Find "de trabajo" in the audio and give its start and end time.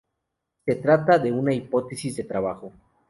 2.15-2.73